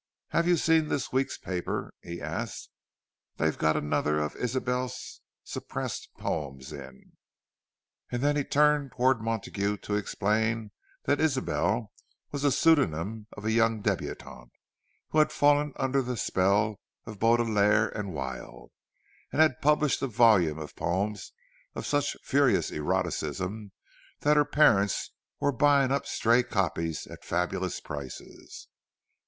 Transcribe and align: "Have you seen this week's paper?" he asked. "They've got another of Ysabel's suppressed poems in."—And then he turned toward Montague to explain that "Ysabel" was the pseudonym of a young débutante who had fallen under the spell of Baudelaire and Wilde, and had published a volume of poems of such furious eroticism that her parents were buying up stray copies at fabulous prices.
"Have 0.29 0.47
you 0.47 0.57
seen 0.57 0.87
this 0.87 1.11
week's 1.13 1.37
paper?" 1.37 1.93
he 2.01 2.19
asked. 2.19 2.71
"They've 3.37 3.55
got 3.55 3.77
another 3.77 4.17
of 4.19 4.35
Ysabel's 4.35 5.21
suppressed 5.43 6.09
poems 6.17 6.73
in."—And 6.73 8.23
then 8.23 8.35
he 8.35 8.43
turned 8.43 8.93
toward 8.93 9.21
Montague 9.21 9.77
to 9.77 9.93
explain 9.95 10.71
that 11.03 11.19
"Ysabel" 11.21 11.91
was 12.31 12.41
the 12.41 12.51
pseudonym 12.51 13.27
of 13.33 13.45
a 13.45 13.51
young 13.51 13.83
débutante 13.83 14.49
who 15.09 15.19
had 15.19 15.31
fallen 15.31 15.71
under 15.75 16.01
the 16.01 16.17
spell 16.17 16.79
of 17.05 17.19
Baudelaire 17.19 17.87
and 17.89 18.11
Wilde, 18.11 18.71
and 19.31 19.39
had 19.39 19.61
published 19.61 20.01
a 20.01 20.07
volume 20.07 20.57
of 20.57 20.75
poems 20.75 21.31
of 21.75 21.85
such 21.85 22.17
furious 22.23 22.71
eroticism 22.71 23.71
that 24.21 24.35
her 24.35 24.45
parents 24.45 25.11
were 25.39 25.51
buying 25.51 25.91
up 25.91 26.07
stray 26.07 26.41
copies 26.41 27.05
at 27.05 27.23
fabulous 27.23 27.79
prices. 27.79 28.67